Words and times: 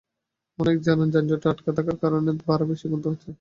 অনেকে 0.59 0.81
জানান, 0.81 1.07
যানজটে 1.09 1.47
আটকা 1.49 1.71
থাকার 1.77 1.97
কারণে 2.03 2.31
ভাড়াও 2.41 2.69
বেশি 2.71 2.85
গুনতে 2.91 3.07
হচ্ছে 3.07 3.19
তাঁদের। 3.19 3.29